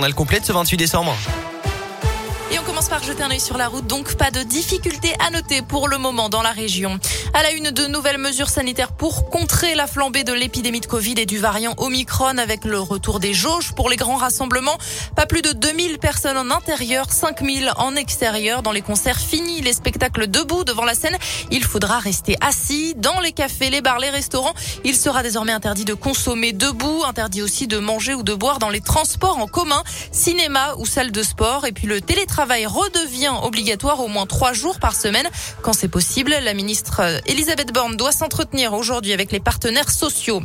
On 0.00 0.04
a 0.04 0.08
le 0.08 0.14
complet 0.14 0.38
ce 0.44 0.52
28 0.52 0.76
décembre. 0.76 1.12
Par 2.88 3.00
un 3.20 3.30
œil 3.30 3.40
sur 3.40 3.58
la 3.58 3.68
route, 3.68 3.86
donc 3.86 4.14
pas 4.14 4.30
de 4.30 4.42
difficultés 4.42 5.12
à 5.26 5.30
noter 5.30 5.62
pour 5.62 5.88
le 5.88 5.98
moment 5.98 6.28
dans 6.28 6.42
la 6.42 6.52
région. 6.52 6.98
À 7.34 7.42
la 7.42 7.52
une 7.52 7.70
de 7.70 7.86
nouvelles 7.86 8.18
mesures 8.18 8.48
sanitaires 8.48 8.92
pour 8.92 9.28
contrer 9.28 9.74
la 9.74 9.86
flambée 9.86 10.24
de 10.24 10.32
l'épidémie 10.32 10.80
de 10.80 10.86
Covid 10.86 11.14
et 11.18 11.26
du 11.26 11.38
variant 11.38 11.74
Omicron 11.76 12.38
avec 12.38 12.64
le 12.64 12.80
retour 12.80 13.20
des 13.20 13.34
jauges 13.34 13.72
pour 13.72 13.90
les 13.90 13.96
grands 13.96 14.16
rassemblements. 14.16 14.78
Pas 15.16 15.26
plus 15.26 15.42
de 15.42 15.52
2000 15.52 15.98
personnes 15.98 16.38
en 16.38 16.50
intérieur, 16.50 17.12
5000 17.12 17.72
en 17.76 17.94
extérieur. 17.96 18.62
Dans 18.62 18.72
les 18.72 18.82
concerts 18.82 19.18
finis, 19.18 19.60
les 19.60 19.72
spectacles 19.74 20.26
debout 20.28 20.64
devant 20.64 20.84
la 20.84 20.94
scène, 20.94 21.16
il 21.50 21.64
faudra 21.64 21.98
rester 21.98 22.36
assis. 22.40 22.94
Dans 22.96 23.20
les 23.20 23.32
cafés, 23.32 23.70
les 23.70 23.82
bars, 23.82 23.98
les 23.98 24.10
restaurants, 24.10 24.54
il 24.84 24.96
sera 24.96 25.22
désormais 25.22 25.52
interdit 25.52 25.84
de 25.84 25.94
consommer 25.94 26.52
debout, 26.52 27.02
interdit 27.06 27.42
aussi 27.42 27.66
de 27.66 27.78
manger 27.78 28.14
ou 28.14 28.22
de 28.22 28.34
boire 28.34 28.58
dans 28.58 28.70
les 28.70 28.80
transports 28.80 29.38
en 29.38 29.46
commun, 29.46 29.82
cinéma 30.12 30.74
ou 30.78 30.86
salle 30.86 31.12
de 31.12 31.22
sport. 31.22 31.66
Et 31.66 31.72
puis 31.72 31.86
le 31.86 32.00
télétravail 32.00 32.28
travail 32.38 32.66
redevient 32.78 33.32
obligatoire 33.42 34.00
au 34.00 34.08
moins 34.08 34.26
trois 34.26 34.52
jours 34.52 34.78
par 34.78 34.94
semaine 34.94 35.28
quand 35.62 35.72
c'est 35.72 35.88
possible. 35.88 36.34
La 36.42 36.54
ministre 36.54 37.00
euh, 37.00 37.18
Elisabeth 37.26 37.72
Borne 37.72 37.96
doit 37.96 38.12
s'entretenir 38.12 38.72
aujourd'hui 38.72 39.12
avec 39.12 39.32
les 39.32 39.40
partenaires 39.40 39.90
sociaux. 39.90 40.40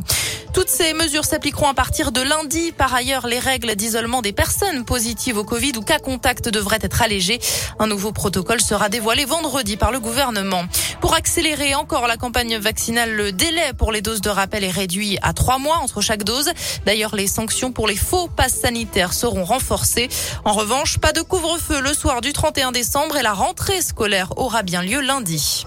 Toutes 0.52 0.68
ces 0.68 0.92
mesures 0.94 1.24
s'appliqueront 1.24 1.68
à 1.68 1.74
partir 1.74 2.12
de 2.12 2.20
lundi. 2.20 2.72
Par 2.72 2.94
ailleurs, 2.94 3.26
les 3.26 3.40
règles 3.40 3.74
d'isolement 3.74 4.22
des 4.22 4.32
personnes 4.32 4.84
positives 4.84 5.36
au 5.36 5.44
Covid 5.44 5.72
ou 5.76 5.82
cas 5.82 5.98
contact 5.98 6.48
devraient 6.48 6.78
être 6.80 7.02
allégées. 7.02 7.40
Un 7.78 7.88
nouveau 7.88 8.12
protocole 8.12 8.60
sera 8.60 8.88
dévoilé 8.88 9.24
vendredi 9.24 9.76
par 9.76 9.90
le 9.90 9.98
gouvernement. 9.98 10.62
Pour 11.00 11.14
accélérer 11.14 11.74
encore 11.74 12.06
la 12.06 12.16
campagne 12.16 12.56
vaccinale, 12.56 13.12
le 13.14 13.32
délai 13.32 13.72
pour 13.76 13.90
les 13.90 14.00
doses 14.00 14.20
de 14.20 14.30
rappel 14.30 14.64
est 14.64 14.70
réduit 14.70 15.18
à 15.22 15.32
trois 15.32 15.58
mois 15.58 15.78
entre 15.78 16.00
chaque 16.00 16.22
dose. 16.22 16.50
D'ailleurs, 16.86 17.16
les 17.16 17.26
sanctions 17.26 17.72
pour 17.72 17.88
les 17.88 17.96
faux 17.96 18.28
passes 18.28 18.60
sanitaires 18.60 19.12
seront 19.12 19.44
renforcées. 19.44 20.08
En 20.44 20.52
revanche, 20.52 20.98
pas 20.98 21.12
de 21.12 21.20
couvre-feu 21.20 21.80
le 21.80 21.92
soir 21.92 22.20
du 22.24 22.32
31 22.32 22.72
décembre 22.72 23.18
et 23.18 23.22
la 23.22 23.34
rentrée 23.34 23.82
scolaire 23.82 24.38
aura 24.38 24.62
bien 24.62 24.80
lieu 24.80 25.00
lundi. 25.00 25.66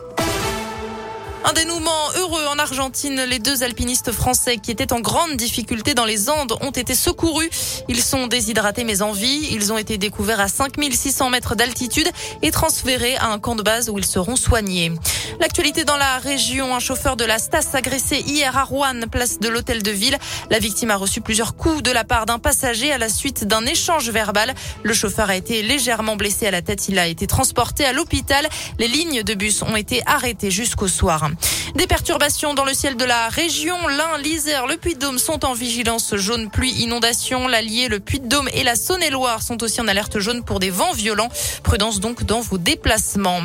Un 1.50 1.54
dénouement 1.54 2.12
heureux 2.18 2.46
en 2.48 2.60
Argentine. 2.60 3.24
Les 3.24 3.40
deux 3.40 3.64
alpinistes 3.64 4.12
français 4.12 4.58
qui 4.58 4.70
étaient 4.70 4.92
en 4.92 5.00
grande 5.00 5.38
difficulté 5.38 5.94
dans 5.94 6.04
les 6.04 6.30
Andes 6.30 6.58
ont 6.60 6.72
été 6.72 6.94
secourus. 6.94 7.50
Ils 7.88 8.04
sont 8.04 8.28
déshydratés 8.28 8.84
mais 8.84 9.02
en 9.02 9.14
vie. 9.14 9.48
Ils 9.52 9.72
ont 9.72 9.78
été 9.78 9.98
découverts 9.98 10.42
à 10.42 10.50
5600 10.50 11.30
mètres 11.30 11.56
d'altitude 11.56 12.10
et 12.42 12.52
transférés 12.52 13.16
à 13.16 13.28
un 13.28 13.40
camp 13.40 13.56
de 13.56 13.64
base 13.64 13.90
où 13.90 13.98
ils 13.98 14.06
seront 14.06 14.36
soignés. 14.36 14.92
L'actualité 15.40 15.86
dans 15.86 15.96
la 15.96 16.18
région, 16.18 16.76
un 16.76 16.80
chauffeur 16.80 17.16
de 17.16 17.24
la 17.24 17.40
Stas 17.40 17.70
agressé 17.76 18.18
hier 18.18 18.58
à 18.58 18.66
Rouen, 18.66 19.08
place 19.10 19.40
de 19.40 19.48
l'hôtel 19.48 19.84
de 19.84 19.92
ville. 19.92 20.18
La 20.50 20.60
victime 20.60 20.92
a 20.92 20.98
reçu 20.98 21.22
plusieurs 21.22 21.56
coups 21.56 21.82
de 21.82 21.92
la 21.92 22.04
part 22.04 22.26
d'un 22.26 22.40
passager 22.40 22.92
à 22.92 22.98
la 22.98 23.08
suite 23.08 23.46
d'un 23.46 23.66
échange 23.66 24.10
verbal. 24.10 24.54
Le 24.84 24.94
chauffeur 24.94 25.30
a 25.30 25.38
été 25.38 25.62
légèrement 25.62 26.18
blessé 26.18 26.48
à 26.48 26.52
la 26.52 26.62
tête. 26.62 26.90
Il 26.90 27.00
a 27.00 27.08
été 27.08 27.26
transporté 27.26 27.86
à 27.86 27.94
l'hôpital. 27.94 28.50
Les 28.80 28.90
lignes 28.90 29.24
de 29.24 29.34
bus 29.34 29.62
ont 29.62 29.78
été 29.78 30.02
arrêtées 30.06 30.52
jusqu'au 30.52 30.90
soir. 30.90 31.30
Des 31.76 31.88
perturbations 31.88 32.54
dans 32.54 32.66
le 32.66 32.74
ciel 32.74 32.96
de 32.96 33.06
la 33.06 33.30
région. 33.30 33.76
L'Ain, 33.88 34.18
l'Isère, 34.18 34.68
le 34.68 34.78
Puy-de-Dôme 34.78 35.20
sont 35.20 35.46
en 35.46 35.54
vigilance 35.54 36.16
jaune 36.16 36.50
pluie 36.50 36.72
inondation. 36.72 37.48
L'Allier, 37.48 37.88
le 37.88 38.00
Puy-de-Dôme 38.00 38.50
et 38.54 38.64
la 38.64 38.76
Saône-et-Loire 38.76 39.42
sont 39.42 39.62
aussi 39.64 39.82
en 39.82 39.88
alerte 39.88 40.20
jaune 40.20 40.44
pour 40.44 40.60
des 40.60 40.70
vents 40.70 40.94
violents. 40.94 41.30
Prudence 41.64 42.00
donc 42.00 42.24
dans 42.24 42.42
vos 42.42 42.58
déplacements. 42.58 43.42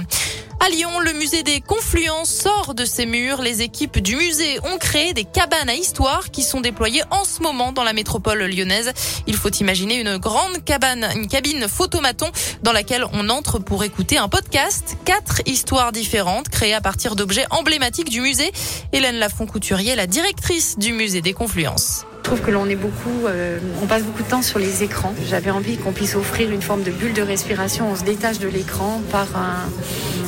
À 0.65 0.69
Lyon, 0.69 1.01
le 1.01 1.13
musée 1.15 1.43
des 1.43 1.61
Confluences 1.61 2.31
sort 2.31 2.75
de 2.75 2.85
ses 2.85 3.05
murs. 3.05 3.43
Les 3.43 3.63
équipes 3.63 3.99
du 3.99 4.15
musée 4.15 4.61
ont 4.61 4.79
créé 4.79 5.13
des 5.13 5.25
cabanes 5.25 5.69
à 5.69 5.75
histoire 5.75 6.31
qui 6.31 6.45
sont 6.45 6.61
déployées 6.61 7.03
en 7.11 7.25
ce 7.25 7.43
moment 7.43 7.73
dans 7.73 7.83
la 7.83 7.93
métropole 7.93 8.45
lyonnaise. 8.45 8.93
Il 9.27 9.35
faut 9.35 9.49
imaginer 9.49 10.01
une 10.01 10.19
grande 10.19 10.65
cabane, 10.65 11.09
une 11.17 11.27
cabine 11.27 11.67
photomaton 11.67 12.31
dans 12.63 12.71
laquelle 12.71 13.05
on 13.13 13.29
entre 13.29 13.59
pour 13.59 13.83
écouter 13.83 14.19
un 14.19 14.29
podcast. 14.29 14.97
Quatre 15.05 15.43
histoires 15.47 15.91
différentes 15.91 16.49
créées 16.49 16.75
à 16.75 16.81
partir 16.81 17.17
d'objets 17.17 17.47
emblématiques 17.51 18.09
du 18.09 18.21
musée. 18.21 18.53
Hélène 18.93 19.17
Lafont-Couturier, 19.17 19.97
la 19.97 20.07
directrice 20.07 20.79
du 20.79 20.93
musée 20.93 21.23
des 21.23 21.33
Confluences. 21.33 22.07
Je 22.23 22.29
trouve 22.29 22.41
que 22.41 22.53
l'on 22.53 22.69
est 22.69 22.77
beaucoup, 22.77 23.27
euh, 23.27 23.59
on 23.83 23.87
passe 23.87 24.05
beaucoup 24.05 24.23
de 24.23 24.29
temps 24.29 24.43
sur 24.43 24.61
les 24.61 24.85
écrans. 24.85 25.13
J'avais 25.29 25.51
envie 25.51 25.77
qu'on 25.77 25.91
puisse 25.91 26.15
offrir 26.15 26.53
une 26.53 26.63
forme 26.63 26.85
de 26.85 26.93
bulle 26.93 27.15
de 27.15 27.21
respiration. 27.21 27.91
On 27.91 27.97
se 27.97 28.05
détache 28.05 28.39
de 28.39 28.47
l'écran 28.47 29.03
par 29.11 29.27
un, 29.37 29.69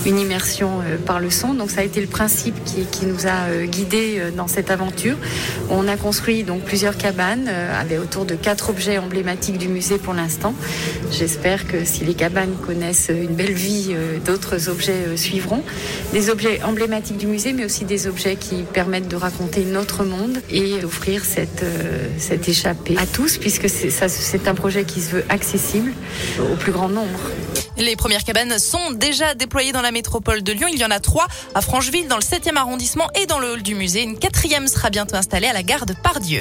une 0.04 0.18
immersion 0.18 0.80
euh, 0.80 0.96
par 0.98 1.20
le 1.20 1.30
son. 1.30 1.54
Donc 1.54 1.70
ça 1.70 1.82
a 1.82 1.84
été 1.84 2.00
le 2.00 2.08
principe 2.08 2.56
qui, 2.64 3.06
nous 3.06 3.28
a 3.28 3.48
euh, 3.48 3.66
guidés 3.66 4.20
dans 4.36 4.48
cette 4.48 4.72
aventure. 4.72 5.16
On 5.70 5.86
a 5.86 5.96
construit 5.96 6.42
donc 6.42 6.62
plusieurs 6.62 6.98
cabanes 6.98 7.48
avec 7.48 8.00
autour 8.00 8.24
de 8.24 8.34
quatre 8.34 8.70
objets 8.70 8.98
emblématiques 8.98 9.58
du 9.58 9.68
musée 9.68 9.98
pour 9.98 10.14
l'instant. 10.14 10.52
J'espère 11.12 11.68
que 11.68 11.84
si 11.84 12.04
les 12.04 12.14
cabanes 12.14 12.54
connaissent 12.66 13.10
une 13.10 13.36
belle 13.36 13.52
vie, 13.52 13.94
d'autres 14.24 14.68
objets 14.68 15.16
suivront. 15.16 15.62
Des 16.12 16.28
objets 16.28 16.60
emblématiques 16.64 17.18
du 17.18 17.26
musée, 17.26 17.52
mais 17.52 17.64
aussi 17.64 17.84
des 17.84 18.08
objets 18.08 18.36
qui 18.36 18.64
permettent 18.72 19.08
de 19.08 19.16
raconter 19.16 19.64
notre 19.64 20.04
monde 20.04 20.38
et 20.50 20.84
offrir 20.84 21.24
cette, 21.24 21.64
cette 22.18 22.48
échappée 22.48 22.96
à 22.98 23.06
tous, 23.06 23.38
puisque 23.38 23.68
c'est 23.68 24.48
un 24.48 24.54
projet 24.54 24.84
qui 24.84 25.00
se 25.00 25.10
veut 25.10 25.24
accessible 25.28 25.92
au 26.40 26.56
plus 26.56 26.72
grand 26.72 26.88
nombre. 26.88 27.18
Les 27.76 27.96
premières 27.96 28.22
cabanes 28.22 28.58
sont 28.58 28.92
déjà 28.92 29.34
déployées 29.34 29.72
dans 29.72 29.82
la 29.82 29.90
métropole 29.90 30.42
de 30.42 30.52
Lyon. 30.52 30.68
Il 30.72 30.78
y 30.78 30.84
en 30.84 30.90
a 30.90 31.00
trois 31.00 31.26
à 31.54 31.60
Francheville, 31.60 32.06
dans 32.06 32.16
le 32.16 32.22
7e 32.22 32.56
arrondissement 32.56 33.08
et 33.20 33.26
dans 33.26 33.38
le 33.38 33.52
hall 33.52 33.62
du 33.62 33.74
musée. 33.74 34.02
Une 34.02 34.18
quatrième 34.18 34.68
sera 34.68 34.90
bientôt 34.90 35.16
installée 35.16 35.48
à 35.48 35.52
la 35.52 35.62
gare 35.62 35.86
de 35.86 35.94
Pardieu. 35.94 36.40